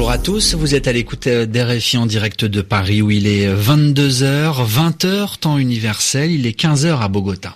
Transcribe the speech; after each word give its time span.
Bonjour 0.00 0.12
à 0.12 0.18
tous, 0.18 0.54
vous 0.54 0.74
êtes 0.74 0.88
à 0.88 0.92
l'écoute 0.92 1.28
d'RFI 1.28 1.98
en 1.98 2.06
direct 2.06 2.46
de 2.46 2.62
Paris 2.62 3.02
où 3.02 3.10
il 3.10 3.26
est 3.26 3.46
22h, 3.54 4.66
20h 4.66 5.38
temps 5.38 5.58
universel, 5.58 6.30
il 6.30 6.46
est 6.46 6.58
15h 6.58 7.02
à 7.02 7.08
Bogota. 7.08 7.54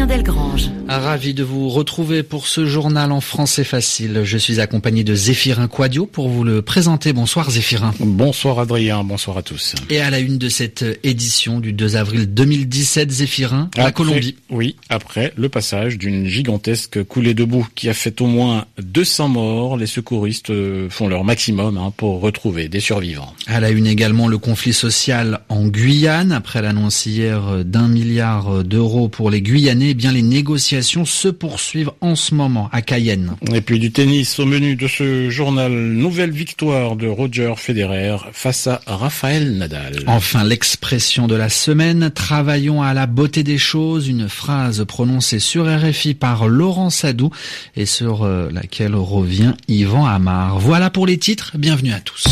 Adrien 0.00 0.06
Delgrange. 0.06 0.70
Ravi 0.88 1.34
de 1.34 1.44
vous 1.44 1.68
retrouver 1.68 2.22
pour 2.22 2.46
ce 2.46 2.66
journal 2.66 3.12
en 3.12 3.20
français 3.20 3.64
facile. 3.64 4.22
Je 4.24 4.38
suis 4.38 4.58
accompagné 4.58 5.04
de 5.04 5.14
Zéphirin 5.14 5.68
Quadio 5.68 6.06
pour 6.06 6.28
vous 6.28 6.42
le 6.42 6.62
présenter. 6.62 7.12
Bonsoir 7.12 7.50
Zéphirin. 7.50 7.92
Bonsoir 8.00 8.58
Adrien, 8.58 9.04
bonsoir 9.04 9.38
à 9.38 9.42
tous. 9.42 9.74
Et 9.88 10.00
à 10.00 10.10
la 10.10 10.18
une 10.18 10.38
de 10.38 10.48
cette 10.48 10.84
édition 11.04 11.60
du 11.60 11.72
2 11.72 11.96
avril 11.96 12.32
2017, 12.32 13.10
Zéphirin, 13.10 13.70
la 13.76 13.92
Colombie. 13.92 14.36
Oui, 14.50 14.76
après 14.88 15.32
le 15.36 15.48
passage 15.48 15.98
d'une 15.98 16.26
gigantesque 16.26 17.04
coulée 17.04 17.34
de 17.34 17.44
boue 17.44 17.68
qui 17.74 17.88
a 17.88 17.94
fait 17.94 18.20
au 18.20 18.26
moins 18.26 18.64
200 18.82 19.28
morts, 19.28 19.76
les 19.76 19.86
secouristes 19.86 20.52
font 20.88 21.08
leur 21.08 21.24
maximum 21.24 21.78
hein, 21.78 21.92
pour 21.96 22.20
retrouver 22.20 22.68
des 22.68 22.80
survivants. 22.80 23.34
À 23.46 23.60
la 23.60 23.70
une 23.70 23.86
également 23.86 24.28
le 24.28 24.38
conflit 24.38 24.72
social 24.72 25.40
en 25.48 25.66
Guyane, 25.66 26.32
après 26.32 26.62
l'annonce 26.62 27.06
hier 27.06 27.64
d'un 27.64 27.88
milliard 27.88 28.64
d'euros 28.64 29.08
pour 29.08 29.30
les 29.30 29.40
Guyanais, 29.40 29.89
eh 29.90 29.94
bien 29.94 30.12
les 30.12 30.22
négociations 30.22 31.04
se 31.04 31.26
poursuivent 31.26 31.90
en 32.00 32.14
ce 32.14 32.32
moment 32.32 32.68
à 32.70 32.80
Cayenne. 32.80 33.34
Et 33.52 33.60
puis 33.60 33.80
du 33.80 33.90
tennis 33.90 34.38
au 34.38 34.46
menu 34.46 34.76
de 34.76 34.86
ce 34.86 35.30
journal, 35.30 35.72
nouvelle 35.72 36.30
victoire 36.30 36.94
de 36.94 37.08
Roger 37.08 37.54
Federer 37.56 38.18
face 38.32 38.68
à 38.68 38.80
Raphaël 38.86 39.58
Nadal. 39.58 40.04
Enfin, 40.06 40.44
l'expression 40.44 41.26
de 41.26 41.34
la 41.34 41.48
semaine, 41.48 42.12
travaillons 42.14 42.82
à 42.82 42.94
la 42.94 43.06
beauté 43.06 43.42
des 43.42 43.58
choses, 43.58 44.06
une 44.06 44.28
phrase 44.28 44.84
prononcée 44.84 45.40
sur 45.40 45.66
RFI 45.66 46.14
par 46.14 46.46
Laurent 46.46 46.90
Sadou 46.90 47.30
et 47.74 47.84
sur 47.84 48.22
euh, 48.22 48.48
laquelle 48.52 48.94
revient 48.94 49.54
Yvan 49.66 50.06
Amar. 50.06 50.60
Voilà 50.60 50.90
pour 50.90 51.06
les 51.06 51.18
titres, 51.18 51.52
bienvenue 51.58 51.92
à 51.92 51.98
tous. 51.98 52.26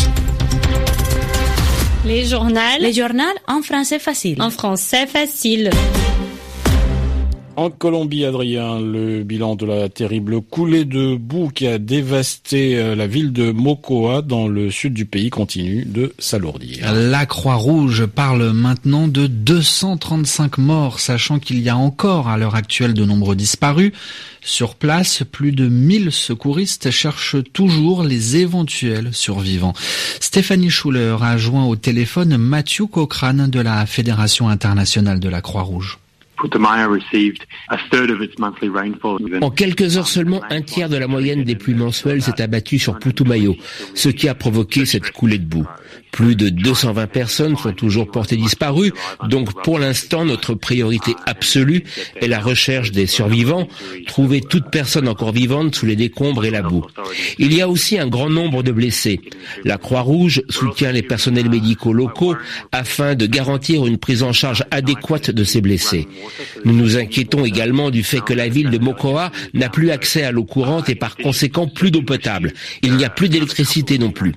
Les 2.05 2.25
journaux. 2.25 2.61
Les 2.79 2.93
journaux 2.93 3.25
en 3.49 3.63
français 3.63 3.99
facile. 3.99 4.41
En 4.41 4.51
français 4.51 5.09
facile. 5.09 5.71
En 7.59 7.71
Colombie, 7.71 8.25
Adrien, 8.25 8.79
le 8.79 9.25
bilan 9.25 9.57
de 9.57 9.67
la 9.67 9.89
terrible 9.89 10.41
coulée 10.41 10.85
de 10.85 11.17
boue 11.17 11.49
qui 11.53 11.67
a 11.67 11.81
dévasté 11.81 12.79
euh, 12.79 12.95
la 12.95 13.09
ville 13.09 13.33
de 13.33 13.51
Mocoa 13.51 14.23
dans 14.23 14.47
le 14.47 14.71
sud 14.71 14.95
du 14.95 15.07
pays 15.07 15.29
continue 15.29 15.85
de 15.85 16.13
s'alourdir. 16.21 16.93
La 16.93 17.27
Croix-Rouge 17.27 18.07
parle 18.07 18.53
maintenant 18.53 19.09
de 19.09 19.27
235 19.27 20.59
morts, 20.59 21.01
sachant 21.01 21.41
qu'il 21.41 21.59
y 21.59 21.69
a 21.69 21.77
encore 21.77 22.29
à 22.29 22.39
l'heure 22.39 22.55
actuelle 22.55 22.95
de 22.95 23.05
nombreux 23.05 23.35
disparus. 23.35 23.91
Sur 24.41 24.77
place, 24.77 25.25
plus 25.29 25.51
de 25.51 25.67
1000 25.67 26.13
secouristes 26.13 26.93
cherchent 26.93 27.43
toujours 27.53 28.05
les 28.05 28.37
éventuels 28.37 29.13
survivants. 29.13 29.75
Stéphanie 30.21 30.71
Schuller 30.71 31.17
a 31.21 31.37
joint 31.37 31.67
au 31.67 31.75
téléphone 31.75 32.37
Mathieu 32.37 32.87
Cochrane 32.87 33.51
de 33.51 33.59
la 33.59 33.85
Fédération 33.85 34.49
internationale 34.49 35.19
de 35.19 35.29
la 35.29 35.41
Croix-Rouge. 35.41 35.99
En 39.43 39.51
quelques 39.51 39.97
heures 39.97 40.09
seulement, 40.09 40.41
un 40.51 40.63
tiers 40.63 40.89
de 40.89 40.97
la 40.97 41.09
moyenne 41.09 41.45
des 41.45 41.57
pluies 41.57 41.75
mensuelles 41.75 42.23
s'est 42.23 42.41
abattu 42.41 42.79
sur 42.79 42.99
Putumayo, 42.99 43.57
ce 43.95 44.09
qui 44.09 44.29
a 44.29 44.35
provoqué 44.35 44.87
cette 44.87 45.11
coulée 45.11 45.39
de 45.39 45.45
boue. 45.45 45.67
Plus 46.11 46.37
de 46.37 46.49
220 46.49 47.07
personnes 47.07 47.57
sont 47.57 47.73
toujours 47.73 48.11
portées 48.11 48.37
disparues, 48.37 48.93
donc 49.29 49.63
pour 49.63 49.79
l'instant 49.79 50.25
notre 50.25 50.55
priorité 50.55 51.15
absolue 51.27 51.85
est 52.17 52.29
la 52.29 52.41
recherche 52.41 52.93
des 52.93 53.07
survivants, 53.07 53.69
trouver 54.07 54.41
toute 54.41 54.71
personne 54.71 55.07
encore 55.07 55.33
vivante 55.33 55.75
sous 55.75 55.87
les 55.87 55.97
décombres 55.97 56.45
et 56.45 56.51
la 56.51 56.63
boue. 56.63 56.85
Il 57.39 57.53
y 57.53 57.61
a 57.61 57.69
aussi 57.69 57.99
un 57.99 58.09
grand 58.09 58.31
nombre 58.31 58.63
de 58.63 58.73
blessés. 58.73 59.21
La 59.65 59.77
Croix-Rouge 59.77 60.43
soutient 60.49 60.93
les 60.93 61.03
personnels 61.03 61.51
médicaux 61.51 61.93
locaux 61.93 62.37
afin 62.73 63.15
de 63.15 63.27
garantir 63.27 63.87
une 63.87 63.99
prise 63.99 64.23
en 64.23 64.33
charge 64.33 64.65
adéquate 64.71 65.31
de 65.31 65.45
ces 65.45 65.61
blessés. 65.61 66.09
Nous 66.65 66.75
nous 66.75 66.97
inquiétons 66.97 67.45
également 67.45 67.91
du 67.91 68.03
fait 68.03 68.21
que 68.21 68.33
la 68.33 68.49
ville 68.49 68.71
de 68.71 68.79
Mocoa 68.79 69.31
n'a 69.55 69.69
plus 69.69 69.91
accès 69.91 70.23
à 70.23 70.33
l'eau 70.33 70.45
courante 70.45 70.89
et 70.89 70.95
par 70.95 71.17
conséquent 71.17 71.67
plus 71.67 71.91
d'eau 71.91 72.03
potable. 72.03 72.53
Il 72.83 72.97
n'y 72.97 73.05
a 73.05 73.11
plus 73.11 73.29
d'électricité 73.29 73.99
non 73.99 74.11
plus. 74.11 74.35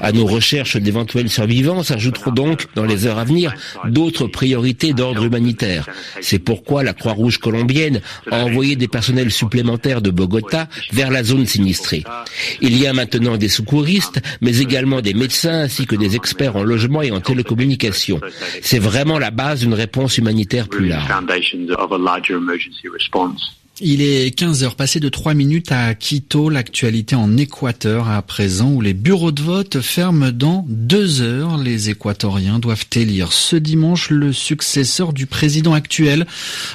À 0.00 0.12
nos 0.12 0.26
recherches 0.26 0.76
d'éventuels 0.76 1.30
survivants 1.30 1.82
s'ajouteront 1.82 2.32
donc, 2.32 2.66
dans 2.74 2.84
les 2.84 3.06
heures 3.06 3.18
à 3.18 3.24
venir, 3.24 3.54
d'autres 3.86 4.26
priorités 4.26 4.92
d'ordre 4.92 5.24
humanitaire. 5.24 5.88
C'est 6.20 6.38
pourquoi 6.38 6.82
la 6.82 6.94
Croix-Rouge 6.94 7.38
colombienne 7.38 8.00
a 8.30 8.44
envoyé 8.44 8.76
des 8.76 8.88
personnels 8.88 9.30
supplémentaires 9.30 10.02
de 10.02 10.10
Bogota 10.10 10.68
vers 10.92 11.10
la 11.10 11.22
zone 11.22 11.46
sinistrée. 11.46 12.04
Il 12.60 12.76
y 12.78 12.86
a 12.86 12.92
maintenant 12.92 13.36
des 13.36 13.48
secouristes, 13.48 14.20
mais 14.40 14.58
également 14.58 15.00
des 15.00 15.14
médecins 15.14 15.62
ainsi 15.62 15.86
que 15.86 15.96
des 15.96 16.16
experts 16.16 16.56
en 16.56 16.62
logement 16.62 17.02
et 17.02 17.10
en 17.10 17.20
télécommunications. 17.20 18.20
C'est 18.62 18.78
vraiment 18.78 19.18
la 19.18 19.30
base 19.30 19.60
d'une 19.60 19.74
réponse 19.74 20.18
humanitaire 20.18 20.68
plus 20.68 20.88
large. 20.88 21.10
Il 23.80 24.02
est 24.02 24.30
15 24.30 24.64
heures 24.64 24.76
passées 24.76 25.00
de 25.00 25.08
3 25.08 25.34
minutes 25.34 25.72
à 25.72 25.94
Quito, 25.94 26.50
l'actualité 26.50 27.16
en 27.16 27.36
Équateur 27.38 28.08
à 28.08 28.20
présent 28.20 28.70
où 28.70 28.80
les 28.82 28.92
bureaux 28.92 29.32
de 29.32 29.42
vote 29.42 29.80
ferment 29.80 30.30
dans 30.30 30.64
deux 30.68 31.22
heures. 31.22 31.56
Les 31.56 31.88
Équatoriens 31.88 32.58
doivent 32.58 32.84
élire 32.94 33.32
ce 33.32 33.56
dimanche 33.56 34.10
le 34.10 34.32
successeur 34.32 35.12
du 35.12 35.26
président 35.26 35.72
actuel, 35.72 36.26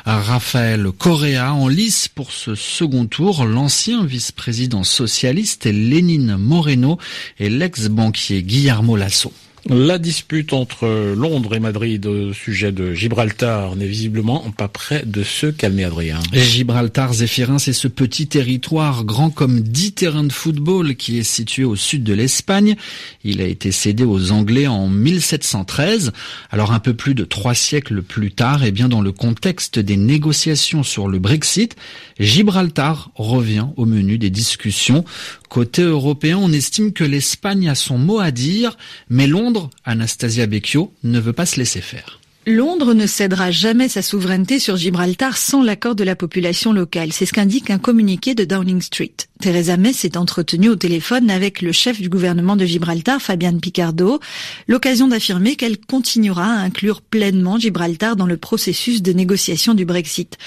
Rafael 0.05 0.91
Correa, 0.91 1.53
en 1.53 1.67
lice 1.67 2.07
pour 2.07 2.31
ce 2.31 2.55
second 2.55 3.05
tour, 3.05 3.45
l'ancien 3.45 4.03
vice-président 4.03 4.83
socialiste 4.83 5.65
Lénine 5.65 6.35
Moreno 6.35 6.97
et 7.39 7.49
l'ex-banquier 7.49 8.41
Guillermo 8.41 8.97
Lasso. 8.97 9.31
La 9.69 9.97
dispute 9.97 10.53
entre 10.53 11.13
Londres 11.13 11.55
et 11.55 11.59
Madrid 11.59 12.05
au 12.05 12.31
sujet 12.31 12.71
de 12.71 12.93
Gibraltar 12.93 13.75
n'est 13.75 13.87
visiblement 13.87 14.39
pas 14.55 14.67
près 14.67 15.03
de 15.05 15.23
se 15.23 15.47
calmer, 15.47 15.83
Adrien. 15.83 16.19
Gibraltar, 16.31 17.13
Zéphirin, 17.13 17.59
c'est 17.59 17.73
ce 17.73 17.87
petit 17.89 18.27
territoire 18.27 19.03
grand 19.03 19.29
comme 19.29 19.59
dix 19.61 19.91
terrains 19.91 20.23
de 20.23 20.31
football 20.31 20.95
qui 20.95 21.17
est 21.17 21.23
situé 21.23 21.65
au 21.65 21.75
sud 21.75 22.03
de 22.03 22.13
l'Espagne. 22.13 22.75
Il 23.23 23.41
a 23.41 23.45
été 23.45 23.71
cédé 23.71 24.03
aux 24.03 24.31
Anglais 24.31 24.67
en 24.67 24.87
1713. 24.87 26.13
Alors 26.49 26.71
un 26.71 26.79
peu 26.79 26.93
plus 26.93 27.13
de 27.13 27.25
trois 27.25 27.53
siècles 27.53 28.01
plus 28.01 28.31
tard, 28.31 28.63
et 28.63 28.69
eh 28.69 28.71
bien 28.71 28.87
dans 28.87 29.01
le 29.01 29.11
contexte 29.11 29.79
des 29.79 29.97
négociations 29.97 30.83
sur 30.83 31.07
le 31.07 31.19
Brexit, 31.19 31.75
Gibraltar 32.19 33.11
revient 33.15 33.67
au 33.75 33.85
menu 33.85 34.17
des 34.17 34.29
discussions. 34.29 35.03
Côté 35.49 35.81
européen, 35.81 36.37
on 36.41 36.51
estime 36.51 36.91
que 36.91 37.05
l'Espagne 37.05 37.69
a 37.69 37.75
son 37.75 37.97
mot 37.97 38.19
à 38.19 38.31
dire, 38.31 38.77
mais 39.09 39.27
Londres, 39.27 39.56
Anastasia 39.83 40.47
Becchio, 40.47 40.93
ne 41.03 41.19
veut 41.19 41.33
pas 41.33 41.45
se 41.45 41.57
laisser 41.57 41.81
faire. 41.81 42.19
Londres 42.49 42.93
ne 42.93 43.07
cédera 43.07 43.51
jamais 43.51 43.89
sa 43.89 44.01
souveraineté 44.01 44.57
sur 44.57 44.77
Gibraltar 44.77 45.35
sans 45.35 45.61
l'accord 45.61 45.95
de 45.95 46.05
la 46.05 46.15
population 46.15 46.71
locale. 46.71 47.11
C'est 47.11 47.25
ce 47.25 47.33
qu'indique 47.33 47.69
un 47.69 47.77
communiqué 47.77 48.35
de 48.35 48.45
Downing 48.45 48.79
Street. 48.79 49.11
Theresa 49.41 49.75
May 49.75 49.91
s'est 49.91 50.17
entretenue 50.17 50.69
au 50.69 50.77
téléphone 50.77 51.29
avec 51.29 51.61
le 51.61 51.73
chef 51.73 51.99
du 52.01 52.07
gouvernement 52.07 52.55
de 52.55 52.65
Gibraltar, 52.65 53.21
Fabian 53.21 53.59
Picardo, 53.59 54.21
l'occasion 54.69 55.09
d'affirmer 55.09 55.57
qu'elle 55.57 55.77
continuera 55.77 56.45
à 56.45 56.61
inclure 56.61 57.01
pleinement 57.01 57.59
Gibraltar 57.59 58.15
dans 58.15 58.25
le 58.25 58.37
processus 58.37 59.01
de 59.01 59.11
négociation 59.11 59.73
du 59.73 59.83
Brexit. 59.83 60.37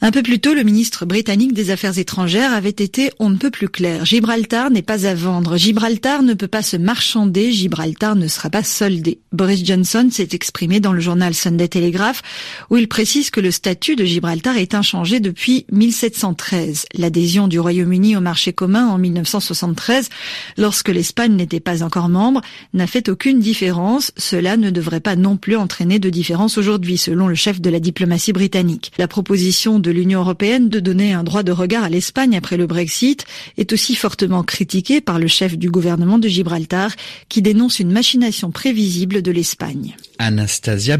Un 0.00 0.10
peu 0.10 0.22
plus 0.22 0.40
tôt, 0.40 0.54
le 0.54 0.64
ministre 0.64 1.04
britannique 1.04 1.52
des 1.52 1.70
Affaires 1.70 1.98
étrangères 1.98 2.54
avait 2.54 2.70
été 2.70 3.10
on 3.18 3.28
ne 3.28 3.36
peut 3.36 3.50
plus 3.50 3.68
clair. 3.68 4.06
Gibraltar 4.06 4.70
n'est 4.70 4.80
pas 4.80 5.06
à 5.06 5.14
vendre. 5.14 5.58
Gibraltar 5.58 6.22
ne 6.22 6.32
peut 6.32 6.48
pas 6.48 6.62
se 6.62 6.78
marchander. 6.78 7.52
Gibraltar 7.52 8.16
ne 8.16 8.26
sera 8.26 8.48
pas 8.48 8.64
soldé. 8.64 9.20
Boris 9.32 9.64
Johnson 9.64 10.08
s'est 10.10 10.30
exprimé 10.32 10.80
dans 10.80 10.94
le 10.94 11.00
journal 11.00 11.34
Sunday 11.42 11.68
Telegraph 11.68 12.22
où 12.70 12.76
il 12.76 12.88
précise 12.88 13.30
que 13.30 13.40
le 13.40 13.50
statut 13.50 13.96
de 13.96 14.04
Gibraltar 14.04 14.56
est 14.56 14.74
inchangé 14.74 15.20
depuis 15.20 15.66
1713. 15.72 16.86
L'adhésion 16.94 17.48
du 17.48 17.58
Royaume-Uni 17.58 18.16
au 18.16 18.20
marché 18.20 18.52
commun 18.52 18.88
en 18.88 18.98
1973, 18.98 20.08
lorsque 20.56 20.88
l'Espagne 20.88 21.34
n'était 21.34 21.60
pas 21.60 21.82
encore 21.82 22.08
membre, 22.08 22.40
n'a 22.74 22.86
fait 22.86 23.08
aucune 23.08 23.40
différence. 23.40 24.12
Cela 24.16 24.56
ne 24.56 24.70
devrait 24.70 25.00
pas 25.00 25.16
non 25.16 25.36
plus 25.36 25.56
entraîner 25.56 25.98
de 25.98 26.10
différence 26.10 26.58
aujourd'hui, 26.58 26.98
selon 26.98 27.28
le 27.28 27.34
chef 27.34 27.60
de 27.60 27.70
la 27.70 27.80
diplomatie 27.80 28.32
britannique. 28.32 28.92
La 28.98 29.08
proposition 29.08 29.78
de 29.78 29.90
l'Union 29.90 30.20
européenne 30.20 30.68
de 30.68 30.80
donner 30.80 31.12
un 31.12 31.24
droit 31.24 31.42
de 31.42 31.52
regard 31.52 31.84
à 31.84 31.88
l'Espagne 31.88 32.36
après 32.36 32.56
le 32.56 32.66
Brexit 32.66 33.24
est 33.58 33.72
aussi 33.72 33.94
fortement 33.94 34.42
critiquée 34.42 35.00
par 35.00 35.18
le 35.18 35.26
chef 35.26 35.58
du 35.58 35.70
gouvernement 35.70 36.18
de 36.18 36.28
Gibraltar, 36.28 36.92
qui 37.28 37.42
dénonce 37.42 37.80
une 37.80 37.92
machination 37.92 38.50
prévisible 38.50 39.22
de 39.22 39.30
l'Espagne. 39.30 39.96
Anastasia 40.18 40.96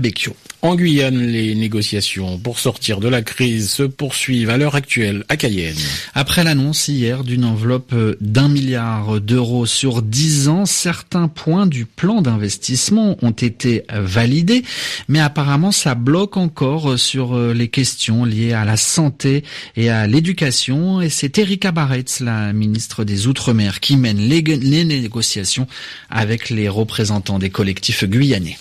En 0.63 0.77
Guyane, 0.77 1.27
les 1.27 1.57
négociations 1.57 2.39
pour 2.39 2.61
sortir 2.61 3.01
de 3.01 3.09
la 3.09 3.21
crise 3.23 3.69
se 3.69 3.83
poursuivent 3.83 4.49
à 4.49 4.57
l'heure 4.57 4.77
actuelle 4.77 5.25
à 5.29 5.37
Cayenne. 5.37 5.75
Après 6.15 6.45
l'annonce 6.45 6.87
hier 6.87 7.25
d'une 7.25 7.45
enveloppe 7.45 7.93
d'un 8.21 8.49
milliard 8.49 9.21
d'euros 9.21 9.67
sur 9.67 10.03
dix 10.03 10.47
ans, 10.47 10.65
certains 10.65 11.27
points 11.27 11.67
du 11.67 11.85
plan 11.85 12.23
d'investissement 12.23 13.17
ont 13.23 13.33
été 13.33 13.83
validés, 13.93 14.63
mais 15.09 15.19
apparemment 15.19 15.73
ça 15.73 15.97
bloque 15.97 16.37
encore 16.37 16.97
sur 16.97 17.37
les 17.37 17.67
questions 17.67 18.25
liées 18.25 18.53
à 18.53 18.65
la 18.65 18.77
santé 18.77 19.43
et 19.75 19.91
à 19.91 20.07
l'éducation. 20.07 21.01
Et 21.01 21.09
c'est 21.09 21.39
Erika 21.39 21.73
Barretz, 21.73 22.21
la 22.21 22.53
ministre 22.53 23.03
des 23.03 23.27
Outre-mer, 23.27 23.81
qui 23.81 23.97
mène 23.97 24.19
les 24.19 24.85
négociations 24.85 25.67
avec 26.09 26.51
les 26.51 26.69
représentants 26.69 27.41
des 27.41 27.51
collectifs 27.51 28.05
guyanais. 28.05 28.59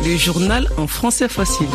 Le 0.00 0.16
journal 0.16 0.68
en 0.78 0.86
français 0.86 1.28
facile. 1.28 1.66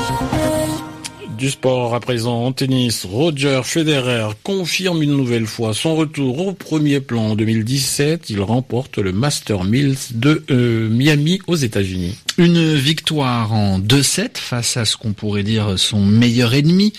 Du 1.37 1.51
sport 1.51 1.93
à 1.93 1.99
présent 1.99 2.45
en 2.45 2.51
tennis, 2.51 3.05
Roger 3.05 3.61
Federer 3.63 4.29
confirme 4.43 5.03
une 5.03 5.15
nouvelle 5.15 5.45
fois 5.45 5.73
son 5.73 5.95
retour 5.95 6.47
au 6.47 6.53
premier 6.53 6.99
plan 6.99 7.27
en 7.27 7.35
2017. 7.35 8.31
Il 8.31 8.41
remporte 8.41 8.97
le 8.97 9.11
Master 9.11 9.63
Mills 9.63 9.97
de 10.15 10.43
euh, 10.49 10.89
Miami 10.89 11.39
aux 11.45 11.55
États-Unis. 11.55 12.17
Une 12.39 12.73
victoire 12.73 13.53
en 13.53 13.79
2-7 13.79 14.37
face 14.37 14.77
à 14.77 14.85
ce 14.85 14.97
qu'on 14.97 15.13
pourrait 15.13 15.43
dire 15.43 15.77
son 15.77 16.03
meilleur 16.03 16.55
ennemi, 16.55 16.93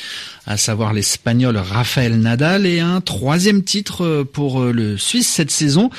à 0.48 0.56
savoir 0.56 0.94
l'Espagnol 0.94 1.58
Rafael 1.58 2.18
Nadal, 2.18 2.64
et 2.64 2.80
un 2.80 3.02
troisième 3.02 3.62
titre 3.62 4.22
pour 4.32 4.64
le 4.64 4.96
Suisse 4.96 5.28
cette 5.28 5.50
saison. 5.50 5.90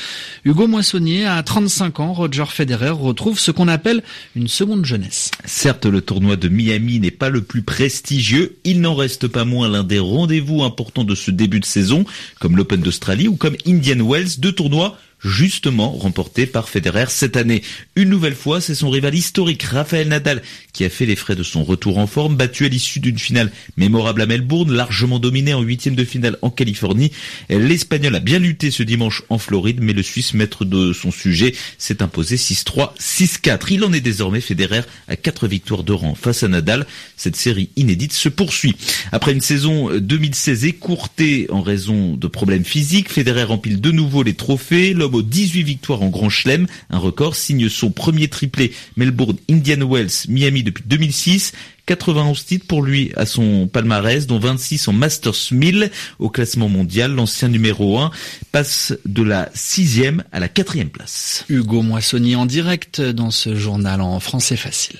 Hugo 0.44 0.66
Moissonnier, 0.66 1.28
à 1.28 1.42
35 1.44 2.00
ans, 2.00 2.14
Roger 2.14 2.46
Federer 2.48 2.90
retrouve 2.90 3.40
ce 3.40 3.52
qu'on 3.52 3.68
appelle 3.68 4.02
une 4.36 4.48
seconde 4.48 4.86
jeunesse. 4.86 5.30
Certes, 5.46 5.86
le 5.86 6.02
tournoi 6.02 6.36
de 6.36 6.50
Miami 6.50 7.00
n'est 7.00 7.12
pas 7.12 7.30
le 7.30 7.44
plus 7.44 7.62
prestigieux, 7.62 8.58
il 8.64 8.82
n'en 8.82 8.96
reste 8.96 9.28
pas 9.28 9.46
moins 9.46 9.70
l'un 9.70 9.84
des 9.84 10.00
rendez-vous 10.00 10.64
importants 10.64 11.04
de 11.04 11.14
ce 11.14 11.30
début 11.30 11.60
de 11.60 11.66
saison, 11.66 12.04
comme 12.40 12.58
l'Open 12.58 12.82
d'Australie 12.82 13.28
ou 13.28 13.36
comme 13.36 13.56
Indian 13.68 14.04
Wells, 14.04 14.40
deux 14.40 14.52
tournois 14.52 14.98
justement 15.24 15.92
remporté 15.92 16.46
par 16.46 16.70
Federer 16.70 17.06
cette 17.10 17.38
année. 17.38 17.62
Une 17.96 18.10
nouvelle 18.10 18.36
fois, 18.36 18.62
c'est 18.62 18.76
son 18.76 18.90
rival 18.90 19.16
historique, 19.16 19.64
Rafael 19.64 20.08
Nadal, 20.08 20.42
qui 20.74 20.86
a 20.86 20.90
fait 20.90 21.06
les 21.06 21.16
frais 21.16 21.36
de 21.36 21.44
son 21.44 21.64
retour 21.64 21.98
en 21.98 22.08
forme, 22.08 22.36
battu 22.36 22.66
à 22.66 22.70
l'issue 22.70 23.00
d'une 23.00 23.20
finale 23.20 23.52
mémorable 23.78 24.22
à 24.22 24.26
Melbourne, 24.26 24.72
largement 24.72 25.20
dominé 25.20 25.54
en 25.54 25.62
huitième 25.62 25.96
de 25.96 26.06
finale 26.06 26.38
en 26.42 26.50
Californie. 26.50 27.12
L'Espagnol 27.50 28.16
a 28.16 28.20
bien 28.20 28.40
lutté 28.40 28.72
ce 28.72 28.84
dimanche 28.84 29.24
en 29.30 29.38
Floride, 29.38 29.80
mais 29.82 29.94
le 29.94 30.04
Suisse, 30.04 30.34
maître 30.34 30.66
de 30.66 30.94
son 30.94 31.12
sujet, 31.12 31.54
s'est 31.78 32.02
imposé 32.02 32.38
6-3, 32.38 32.96
6-4. 32.98 33.68
Il 33.72 33.84
en 33.84 33.94
est 33.94 34.02
désormais 34.02 34.42
Federer 34.42 34.82
à 35.08 35.16
quatre 35.16 35.48
victoires 35.48 35.84
de 35.84 35.94
rang 35.94 36.16
face 36.16 36.44
à 36.44 36.48
Nadal. 36.48 36.86
Cette 37.18 37.36
série 37.36 37.70
inédite 37.76 38.14
se 38.14 38.30
poursuit. 38.30 38.76
Après 39.12 39.32
une 39.32 39.42
saison 39.42 39.90
2016 39.98 40.66
écourtée 40.66 41.48
en 41.50 41.62
raison 41.62 42.16
de 42.16 42.28
problèmes 42.28 42.66
physiques, 42.66 43.10
Federer 43.10 43.44
empile 43.44 43.82
de 43.82 43.92
nouveau 43.92 44.24
les 44.24 44.34
trophées. 44.34 44.94
L'homme 45.10 45.16
aux 45.16 45.24
18 45.24 45.64
victoires 45.64 46.04
en 46.04 46.10
Grand 46.10 46.30
Chelem, 46.30 46.68
un 46.92 47.00
record, 47.00 47.36
signe 47.36 47.68
son 47.68 47.90
premier 47.90 48.28
triplé 48.28 48.74
Melbourne, 48.96 49.38
Indian 49.50 49.88
Wells, 49.90 50.28
Miami 50.28 50.62
depuis 50.62 50.84
2006. 50.86 51.54
91 51.88 52.46
titres 52.46 52.68
pour 52.68 52.84
lui 52.84 53.12
à 53.16 53.26
son 53.26 53.68
palmarès, 53.68 54.28
dont 54.28 54.38
26 54.38 54.88
en 54.90 54.94
Masters 54.94 55.34
1000 55.52 55.90
au 56.20 56.30
classement 56.30 56.70
mondial. 56.70 57.16
L'ancien 57.16 57.48
numéro 57.48 57.98
1 57.98 58.12
passe 58.52 58.94
de 59.06 59.24
la 59.24 59.50
sixième 59.56 60.24
à 60.32 60.40
la 60.40 60.48
quatrième 60.48 60.90
place. 60.90 61.46
Hugo 61.50 61.82
Moissonnier 61.82 62.36
en 62.36 62.46
direct 62.46 63.02
dans 63.02 63.32
ce 63.32 63.56
journal 63.56 64.02
en 64.02 64.20
français 64.20 64.58
facile. 64.58 65.00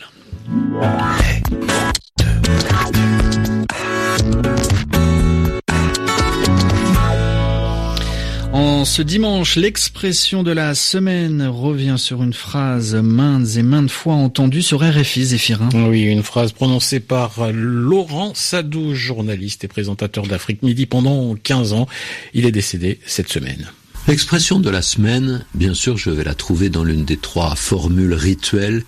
En 8.52 8.84
ce 8.84 9.04
dimanche, 9.04 9.58
l'expression 9.58 10.42
de 10.42 10.52
la 10.52 10.74
semaine 10.74 11.46
revient 11.46 11.98
sur 11.98 12.24
une 12.24 12.34
phrase 12.34 12.96
maintes 12.96 13.58
et 13.58 13.62
maintes 13.62 13.92
fois 13.92 14.16
entendue 14.16 14.64
sur 14.64 14.82
RFI, 14.82 15.26
Zéphirin. 15.26 15.70
Oui, 15.74 16.02
une 16.02 16.24
phrase 16.24 16.52
prononcée 16.52 17.00
par 17.00 17.52
Laurent 17.52 18.34
Sadou, 18.34 18.96
journaliste 18.96 19.66
et 19.66 19.68
présentateur 19.68 20.26
d'Afrique 20.26 20.64
Midi 20.64 20.88
pendant 20.88 21.36
15 21.36 21.74
ans. 21.74 21.88
Il 22.34 22.48
est 22.48 22.52
décédé 22.52 23.00
cette 23.06 23.30
semaine. 23.30 23.68
L'expression 24.08 24.60
de 24.60 24.72
la 24.72 24.82
semaine, 24.82 25.46
bien 25.54 25.76
sûr, 25.76 25.98
je 25.98 26.10
vais 26.10 26.24
la 26.24 26.34
trouver 26.34 26.70
dans 26.70 26.84
l'une 26.84 27.06
des 27.06 27.18
trois 27.18 27.54
formules 27.54 28.16
rituelles 28.16 28.84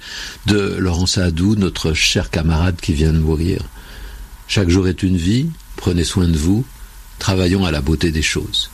de 0.47 0.75
Laurent 0.79 1.05
Sadou, 1.05 1.55
notre 1.55 1.93
cher 1.93 2.31
camarade 2.31 2.77
qui 2.81 2.93
vient 2.93 3.13
de 3.13 3.19
mourir. 3.19 3.61
Chaque 4.47 4.69
jour 4.69 4.87
est 4.87 5.03
une 5.03 5.17
vie, 5.17 5.47
prenez 5.75 6.03
soin 6.03 6.27
de 6.27 6.37
vous, 6.37 6.65
travaillons 7.19 7.63
à 7.63 7.71
la 7.71 7.81
beauté 7.81 8.09
des 8.09 8.23
choses 8.23 8.71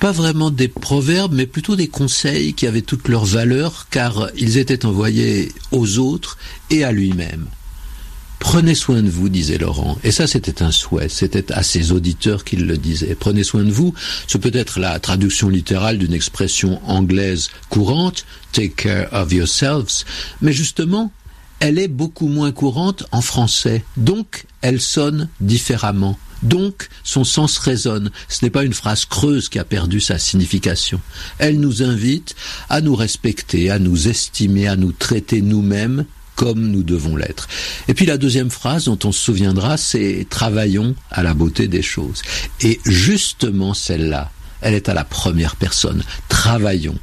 pas 0.00 0.12
vraiment 0.12 0.50
des 0.50 0.68
proverbes, 0.68 1.34
mais 1.34 1.46
plutôt 1.46 1.76
des 1.76 1.88
conseils 1.88 2.54
qui 2.54 2.66
avaient 2.66 2.82
toute 2.82 3.08
leur 3.08 3.24
valeur, 3.24 3.86
car 3.90 4.28
ils 4.36 4.58
étaient 4.58 4.86
envoyés 4.86 5.52
aux 5.72 5.98
autres 5.98 6.38
et 6.70 6.84
à 6.84 6.92
lui-même. 6.92 7.46
Prenez 8.38 8.76
soin 8.76 9.02
de 9.02 9.10
vous, 9.10 9.28
disait 9.28 9.58
Laurent. 9.58 9.98
Et 10.04 10.12
ça, 10.12 10.28
c'était 10.28 10.62
un 10.62 10.70
souhait. 10.70 11.08
C'était 11.08 11.52
à 11.52 11.64
ses 11.64 11.90
auditeurs 11.90 12.44
qu'il 12.44 12.66
le 12.66 12.78
disait. 12.78 13.16
Prenez 13.18 13.42
soin 13.42 13.64
de 13.64 13.70
vous. 13.70 13.94
Ce 14.28 14.38
peut 14.38 14.52
être 14.54 14.78
la 14.78 14.98
traduction 15.00 15.48
littérale 15.48 15.98
d'une 15.98 16.12
expression 16.12 16.80
anglaise 16.88 17.50
courante, 17.68 18.24
take 18.52 18.74
care 18.76 19.12
of 19.12 19.32
yourselves. 19.32 20.04
Mais 20.40 20.52
justement, 20.52 21.10
elle 21.60 21.78
est 21.78 21.88
beaucoup 21.88 22.28
moins 22.28 22.52
courante 22.52 23.04
en 23.12 23.20
français. 23.20 23.84
Donc, 23.96 24.46
elle 24.62 24.80
sonne 24.80 25.28
différemment. 25.40 26.18
Donc, 26.42 26.88
son 27.02 27.24
sens 27.24 27.58
résonne. 27.58 28.10
Ce 28.28 28.44
n'est 28.44 28.50
pas 28.50 28.64
une 28.64 28.74
phrase 28.74 29.04
creuse 29.04 29.48
qui 29.48 29.58
a 29.58 29.64
perdu 29.64 30.00
sa 30.00 30.18
signification. 30.18 31.00
Elle 31.38 31.58
nous 31.58 31.82
invite 31.82 32.36
à 32.68 32.80
nous 32.80 32.94
respecter, 32.94 33.70
à 33.70 33.78
nous 33.78 34.08
estimer, 34.08 34.68
à 34.68 34.76
nous 34.76 34.92
traiter 34.92 35.42
nous-mêmes 35.42 36.04
comme 36.36 36.70
nous 36.70 36.84
devons 36.84 37.16
l'être. 37.16 37.48
Et 37.88 37.94
puis 37.94 38.06
la 38.06 38.16
deuxième 38.16 38.50
phrase 38.50 38.84
dont 38.84 38.98
on 39.02 39.10
se 39.10 39.20
souviendra, 39.20 39.76
c'est 39.76 40.24
travaillons 40.30 40.94
à 41.10 41.24
la 41.24 41.34
beauté 41.34 41.66
des 41.66 41.82
choses. 41.82 42.22
Et 42.60 42.78
justement 42.86 43.74
celle-là, 43.74 44.30
elle 44.60 44.74
est 44.74 44.88
à 44.88 44.94
la 44.94 45.04
première 45.04 45.56
personne. 45.56 46.04
Travaillons. 46.28 46.98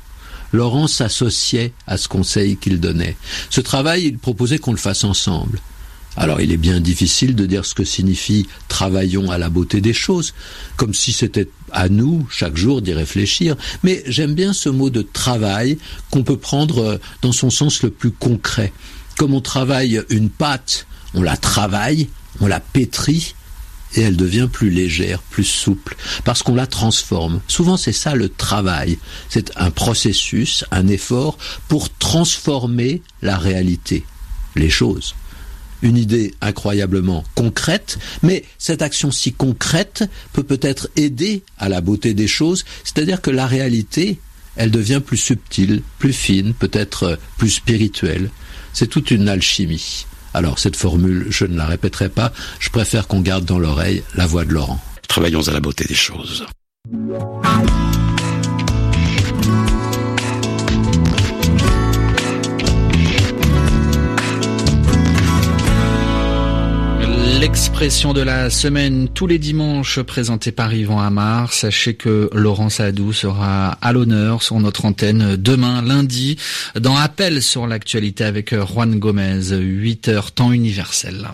Laurent 0.55 0.87
s'associait 0.87 1.73
à 1.85 1.97
ce 1.97 2.07
conseil 2.07 2.57
qu'il 2.57 2.79
donnait. 2.79 3.17
Ce 3.49 3.61
travail, 3.61 4.05
il 4.05 4.17
proposait 4.17 4.57
qu'on 4.57 4.71
le 4.71 4.77
fasse 4.77 5.03
ensemble. 5.03 5.59
Alors 6.17 6.39
il 6.39 6.51
est 6.53 6.57
bien 6.57 6.79
difficile 6.79 7.35
de 7.35 7.45
dire 7.45 7.65
ce 7.65 7.75
que 7.75 7.83
signifie 7.83 8.47
travaillons 8.69 9.31
à 9.31 9.37
la 9.37 9.49
beauté 9.49 9.81
des 9.81 9.93
choses, 9.93 10.33
comme 10.77 10.93
si 10.93 11.11
c'était 11.11 11.49
à 11.71 11.89
nous 11.89 12.25
chaque 12.31 12.55
jour 12.55 12.81
d'y 12.81 12.93
réfléchir, 12.93 13.57
mais 13.83 14.01
j'aime 14.07 14.33
bien 14.33 14.53
ce 14.53 14.69
mot 14.69 14.89
de 14.89 15.01
travail 15.01 15.77
qu'on 16.11 16.23
peut 16.23 16.37
prendre 16.37 16.77
euh, 16.79 16.97
dans 17.21 17.33
son 17.33 17.49
sens 17.49 17.83
le 17.83 17.89
plus 17.89 18.11
concret. 18.11 18.71
Comme 19.17 19.33
on 19.33 19.41
travaille 19.41 20.01
une 20.09 20.29
pâte, 20.29 20.87
on 21.13 21.21
la 21.21 21.35
travaille, 21.35 22.07
on 22.39 22.47
la 22.47 22.61
pétrit, 22.61 23.35
et 23.93 24.01
elle 24.01 24.17
devient 24.17 24.49
plus 24.51 24.69
légère, 24.69 25.21
plus 25.21 25.43
souple, 25.45 25.95
parce 26.23 26.43
qu'on 26.43 26.55
la 26.55 26.67
transforme. 26.67 27.41
Souvent 27.47 27.77
c'est 27.77 27.93
ça 27.93 28.15
le 28.15 28.29
travail, 28.29 28.97
c'est 29.29 29.51
un 29.55 29.71
processus, 29.71 30.65
un 30.71 30.87
effort 30.87 31.37
pour 31.67 31.89
transformer 31.93 33.01
la 33.21 33.37
réalité, 33.37 34.03
les 34.55 34.69
choses 34.69 35.15
une 35.81 35.97
idée 35.97 36.33
incroyablement 36.41 37.23
concrète, 37.35 37.99
mais 38.23 38.43
cette 38.57 38.81
action 38.81 39.11
si 39.11 39.33
concrète 39.33 40.03
peut 40.33 40.43
peut-être 40.43 40.89
aider 40.95 41.43
à 41.57 41.69
la 41.69 41.81
beauté 41.81 42.13
des 42.13 42.27
choses, 42.27 42.65
c'est-à-dire 42.83 43.21
que 43.21 43.29
la 43.29 43.45
réalité, 43.45 44.19
elle 44.55 44.71
devient 44.71 45.01
plus 45.05 45.17
subtile, 45.17 45.81
plus 45.99 46.13
fine, 46.13 46.53
peut-être 46.53 47.19
plus 47.37 47.49
spirituelle. 47.49 48.29
C'est 48.73 48.87
toute 48.87 49.11
une 49.11 49.29
alchimie. 49.29 50.05
Alors 50.35 50.59
cette 50.59 50.75
formule, 50.75 51.27
je 51.29 51.45
ne 51.45 51.55
la 51.55 51.65
répéterai 51.65 52.09
pas, 52.09 52.33
je 52.59 52.69
préfère 52.69 53.07
qu'on 53.07 53.21
garde 53.21 53.45
dans 53.45 53.57
l'oreille 53.57 54.03
la 54.15 54.27
voix 54.27 54.43
de 54.43 54.51
Laurent. 54.51 54.81
Travaillons 55.07 55.47
à 55.47 55.51
la 55.51 55.61
beauté 55.61 55.85
des 55.85 55.95
choses. 55.95 56.45
L'expression 67.55 68.11
de 68.11 68.19
la 68.19 68.49
semaine 68.49 69.07
tous 69.07 69.27
les 69.27 69.39
dimanches 69.39 70.01
présentée 70.01 70.51
par 70.51 70.73
Yvan 70.73 70.99
Amar. 70.99 71.53
Sachez 71.53 71.93
que 71.93 72.29
Laurent 72.33 72.67
Sadou 72.67 73.13
sera 73.13 73.77
à 73.81 73.93
l'honneur 73.93 74.43
sur 74.43 74.59
notre 74.59 74.83
antenne 74.83 75.37
demain 75.37 75.81
lundi 75.81 76.35
dans 76.77 76.97
Appel 76.97 77.41
sur 77.41 77.65
l'actualité 77.65 78.25
avec 78.25 78.53
Juan 78.53 78.99
Gomez, 78.99 79.55
8 79.57 80.09
heures 80.09 80.31
temps 80.33 80.51
universel. 80.51 81.29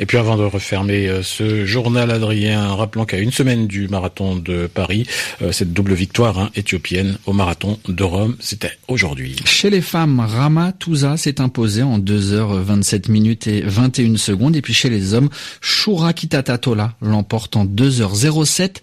Et 0.00 0.06
puis 0.06 0.18
avant 0.18 0.36
de 0.36 0.42
refermer 0.42 1.08
euh, 1.08 1.22
ce 1.22 1.64
journal 1.66 2.10
Adrien, 2.10 2.74
rappelant 2.74 3.04
qu'à 3.04 3.18
une 3.18 3.32
semaine 3.32 3.68
du 3.68 3.86
marathon 3.86 4.34
de 4.34 4.66
Paris, 4.66 5.06
euh, 5.40 5.52
cette 5.52 5.72
double 5.72 5.94
victoire 5.94 6.38
hein, 6.40 6.50
éthiopienne 6.56 7.16
au 7.26 7.32
marathon 7.32 7.78
de 7.86 8.02
Rome, 8.02 8.36
c'était 8.40 8.72
aujourd'hui. 8.88 9.36
Chez 9.44 9.70
les 9.70 9.82
femmes, 9.82 10.18
Rama 10.18 10.72
Touza 10.72 11.16
s'est 11.16 11.40
imposé 11.40 11.84
en 11.84 12.00
2h27 12.00 13.08
minutes 13.08 13.46
et 13.46 13.60
21 13.60 14.16
secondes 14.16 14.56
et 14.56 14.62
puis 14.62 14.74
chez 14.74 14.90
les 14.90 15.14
hommes, 15.14 15.28
Shura 15.60 16.12
Kitatatola 16.12 16.94
l'emporte 17.02 17.56
en 17.56 17.66
2h07 17.66 18.76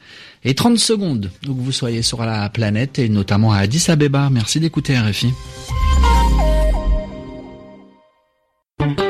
et 0.43 0.55
30 0.55 0.77
secondes. 0.77 1.31
Donc 1.43 1.57
vous 1.57 1.71
soyez 1.71 2.01
sur 2.01 2.23
la 2.23 2.47
planète 2.49 2.99
et 2.99 3.09
notamment 3.09 3.51
à 3.51 3.59
Addis 3.59 3.85
Abeba. 3.89 4.29
Merci 4.29 4.59
d'écouter 4.59 4.97
RFI. 4.97 5.33